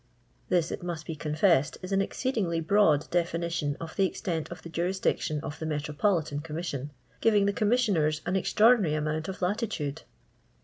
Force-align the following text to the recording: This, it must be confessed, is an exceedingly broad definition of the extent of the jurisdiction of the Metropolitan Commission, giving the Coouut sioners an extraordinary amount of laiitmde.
This, 0.49 0.71
it 0.71 0.81
must 0.81 1.05
be 1.05 1.15
confessed, 1.15 1.77
is 1.83 1.91
an 1.91 2.01
exceedingly 2.01 2.59
broad 2.59 3.07
definition 3.11 3.77
of 3.79 3.95
the 3.95 4.07
extent 4.07 4.49
of 4.49 4.63
the 4.63 4.69
jurisdiction 4.69 5.39
of 5.41 5.59
the 5.59 5.67
Metropolitan 5.67 6.39
Commission, 6.39 6.89
giving 7.19 7.45
the 7.45 7.53
Coouut 7.53 7.77
sioners 7.77 8.21
an 8.25 8.35
extraordinary 8.35 8.95
amount 8.95 9.27
of 9.27 9.37
laiitmde. 9.41 10.01